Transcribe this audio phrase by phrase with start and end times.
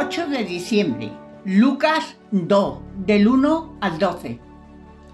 [0.00, 1.12] De diciembre,
[1.44, 4.40] Lucas 2, del 1 al 12.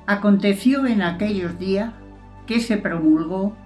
[0.07, 1.93] Aconteció en aquellos días
[2.47, 3.57] que se promulgó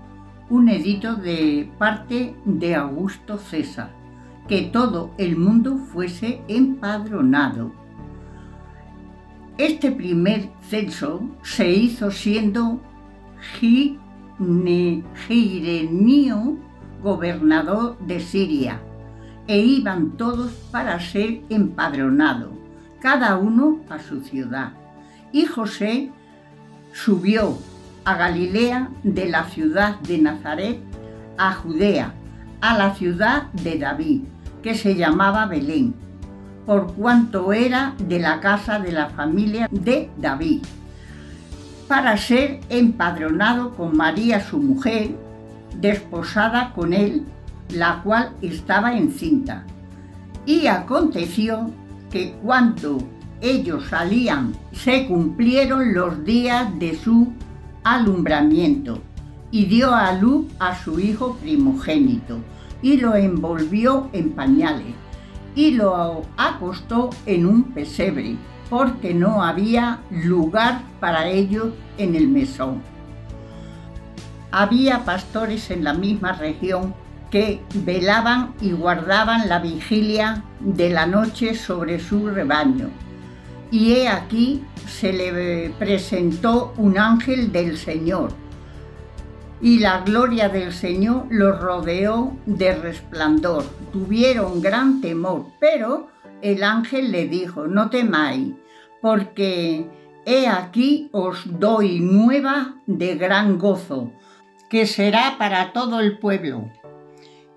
[0.48, 3.90] un edito de parte de Augusto César,
[4.48, 7.72] que todo el mundo fuese empadronado.
[9.58, 12.80] Este primer censo se hizo siendo
[15.28, 16.56] Girenio
[17.02, 18.80] gobernador de Siria
[19.46, 22.50] e iban todos para ser empadronados,
[23.00, 24.72] cada uno a su ciudad.
[25.32, 26.10] Y José
[26.92, 27.58] subió
[28.04, 30.78] a Galilea de la ciudad de Nazaret
[31.38, 32.14] a Judea,
[32.60, 34.22] a la ciudad de David,
[34.62, 35.94] que se llamaba Belén,
[36.66, 40.62] por cuanto era de la casa de la familia de David,
[41.88, 45.16] para ser empadronado con María su mujer,
[45.80, 47.24] desposada con él
[47.72, 49.64] la cual estaba encinta.
[50.46, 51.70] Y aconteció
[52.10, 52.98] que cuando
[53.40, 57.32] ellos salían, se cumplieron los días de su
[57.84, 59.00] alumbramiento,
[59.50, 62.38] y dio a luz a su hijo primogénito,
[62.80, 64.94] y lo envolvió en pañales,
[65.54, 68.36] y lo acostó en un pesebre,
[68.70, 72.80] porque no había lugar para ellos en el mesón.
[74.50, 76.94] Había pastores en la misma región
[77.32, 82.90] que velaban y guardaban la vigilia de la noche sobre su rebaño.
[83.70, 88.34] Y he aquí se le presentó un ángel del Señor,
[89.62, 93.64] y la gloria del Señor los rodeó de resplandor.
[93.92, 96.08] Tuvieron gran temor, pero
[96.42, 98.48] el ángel le dijo, no temáis,
[99.00, 99.88] porque
[100.26, 104.12] he aquí os doy nueva de gran gozo,
[104.68, 106.68] que será para todo el pueblo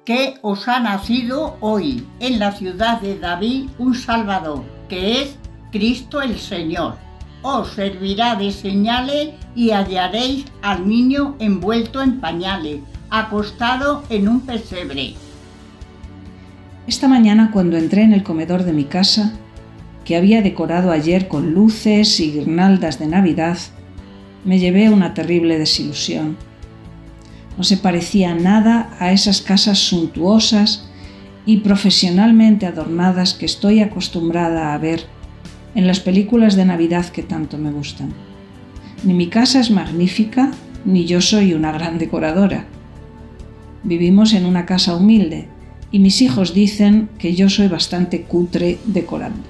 [0.06, 5.36] que os ha nacido hoy en la ciudad de David un Salvador, que es
[5.72, 6.96] Cristo el Señor.
[7.42, 15.16] Os servirá de señales y hallaréis al niño envuelto en pañales, acostado en un pesebre.
[16.86, 19.34] Esta mañana cuando entré en el comedor de mi casa,
[20.06, 23.58] que había decorado ayer con luces y guirnaldas de Navidad,
[24.44, 26.38] me llevé una terrible desilusión
[27.58, 30.88] no se parecía nada a esas casas suntuosas
[31.46, 35.06] y profesionalmente adornadas que estoy acostumbrada a ver
[35.76, 38.14] en las películas de Navidad que tanto me gustan.
[39.04, 40.52] Ni mi casa es magnífica,
[40.86, 42.66] ni yo soy una gran decoradora.
[43.84, 45.48] Vivimos en una casa humilde
[45.92, 49.44] y mis hijos dicen que yo soy bastante cutre decorando.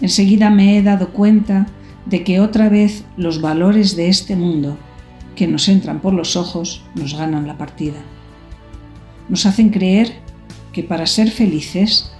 [0.00, 1.68] Enseguida me he dado cuenta
[2.06, 4.76] de que otra vez los valores de este mundo
[5.36, 7.98] que nos entran por los ojos nos ganan la partida.
[9.28, 10.12] Nos hacen creer
[10.72, 12.12] que para ser felices,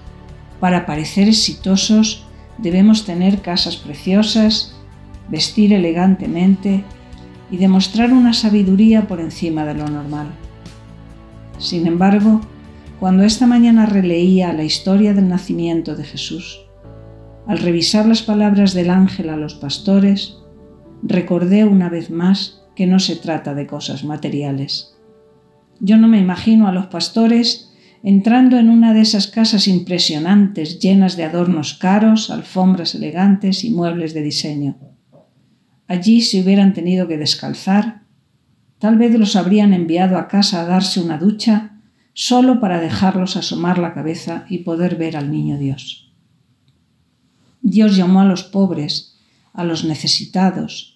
[0.61, 2.25] para parecer exitosos,
[2.59, 4.75] debemos tener casas preciosas,
[5.29, 6.85] vestir elegantemente
[7.51, 10.29] y demostrar una sabiduría por encima de lo normal.
[11.59, 12.41] Sin embargo,
[12.99, 16.61] cuando esta mañana releía la historia del nacimiento de Jesús,
[17.47, 20.39] al revisar las palabras del ángel a los pastores,
[21.03, 24.95] recordé una vez más que no se trata de cosas materiales.
[25.81, 27.73] Yo no me imagino a los pastores
[28.03, 34.13] entrando en una de esas casas impresionantes llenas de adornos caros, alfombras elegantes y muebles
[34.15, 34.77] de diseño.
[35.87, 38.03] Allí se hubieran tenido que descalzar,
[38.79, 41.81] tal vez los habrían enviado a casa a darse una ducha
[42.15, 46.13] solo para dejarlos asomar la cabeza y poder ver al niño Dios.
[47.63, 49.17] Dios llamó a los pobres,
[49.53, 50.92] a los necesitados,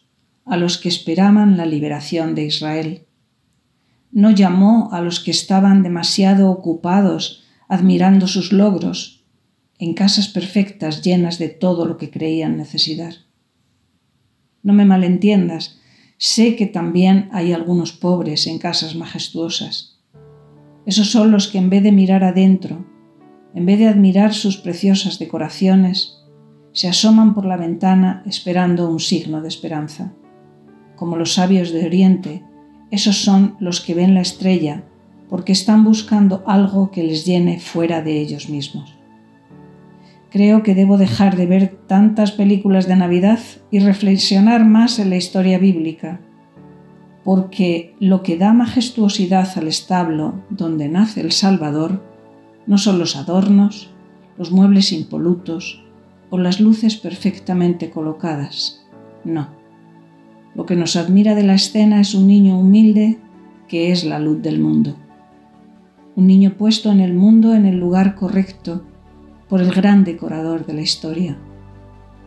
[0.46, 3.06] a los que esperaban la liberación de Israel.
[4.12, 9.24] No llamó a los que estaban demasiado ocupados admirando sus logros
[9.78, 13.14] en casas perfectas llenas de todo lo que creían necesitar.
[14.62, 15.80] No me malentiendas,
[16.16, 19.98] sé que también hay algunos pobres en casas majestuosas.
[20.86, 22.86] Esos son los que en vez de mirar adentro,
[23.54, 26.22] en vez de admirar sus preciosas decoraciones,
[26.72, 30.14] se asoman por la ventana esperando un signo de esperanza.
[30.96, 32.42] Como los sabios de Oriente,
[32.90, 34.82] esos son los que ven la estrella
[35.28, 38.94] porque están buscando algo que les llene fuera de ellos mismos.
[40.30, 43.38] Creo que debo dejar de ver tantas películas de Navidad
[43.70, 46.20] y reflexionar más en la historia bíblica,
[47.24, 52.02] porque lo que da majestuosidad al establo donde nace el Salvador
[52.66, 53.90] no son los adornos,
[54.36, 55.82] los muebles impolutos
[56.30, 58.84] o las luces perfectamente colocadas.
[59.24, 59.55] No.
[60.56, 63.18] Lo que nos admira de la escena es un niño humilde
[63.68, 64.96] que es la luz del mundo.
[66.14, 68.82] Un niño puesto en el mundo en el lugar correcto
[69.50, 71.36] por el gran decorador de la historia.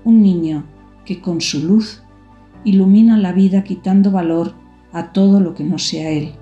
[0.03, 0.65] Un niño
[1.05, 2.03] que con su luz
[2.63, 4.53] ilumina la vida quitando valor
[4.93, 6.33] a todo lo que no sea él.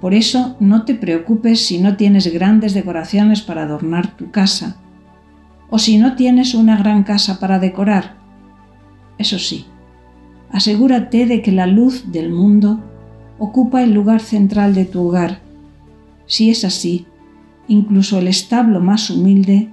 [0.00, 4.80] Por eso no te preocupes si no tienes grandes decoraciones para adornar tu casa
[5.68, 8.16] o si no tienes una gran casa para decorar.
[9.18, 9.66] Eso sí,
[10.50, 12.80] asegúrate de que la luz del mundo
[13.38, 15.40] ocupa el lugar central de tu hogar.
[16.26, 17.06] Si es así,
[17.68, 19.70] incluso el establo más humilde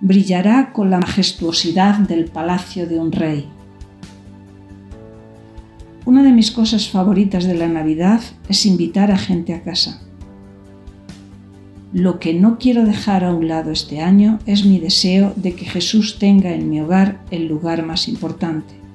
[0.00, 3.48] brillará con la majestuosidad del palacio de un rey.
[6.04, 10.02] Una de mis cosas favoritas de la Navidad es invitar a gente a casa.
[11.92, 15.64] Lo que no quiero dejar a un lado este año es mi deseo de que
[15.64, 18.85] Jesús tenga en mi hogar el lugar más importante.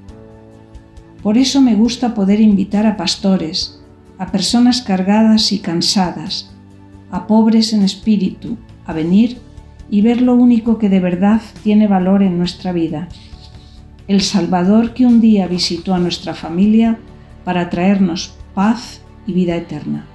[1.23, 3.79] Por eso me gusta poder invitar a pastores,
[4.17, 6.51] a personas cargadas y cansadas,
[7.11, 9.39] a pobres en espíritu, a venir
[9.89, 13.07] y ver lo único que de verdad tiene valor en nuestra vida,
[14.07, 16.97] el Salvador que un día visitó a nuestra familia
[17.45, 20.05] para traernos paz y vida eterna.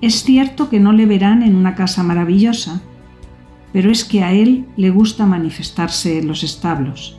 [0.00, 2.82] Es cierto que no le verán en una casa maravillosa,
[3.72, 7.18] pero es que a Él le gusta manifestarse en los establos.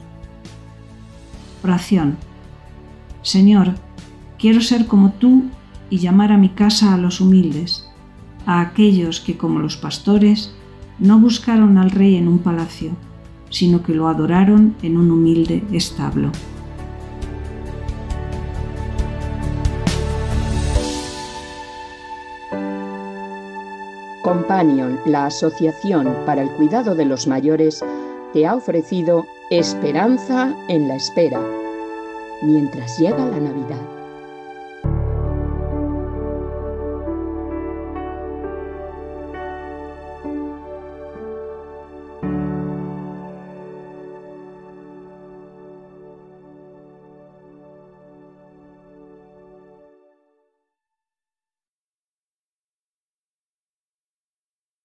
[1.63, 2.17] Oración.
[3.25, 3.73] Señor,
[4.37, 5.45] quiero ser como tú
[5.89, 7.89] y llamar a mi casa a los humildes,
[8.45, 10.53] a aquellos que como los pastores
[10.99, 12.91] no buscaron al rey en un palacio,
[13.49, 16.31] sino que lo adoraron en un humilde establo.
[24.21, 27.83] Companion, la Asociación para el Cuidado de los Mayores,
[28.33, 31.39] te ha ofrecido Esperanza en la Espera,
[32.45, 33.94] mientras llega la Navidad.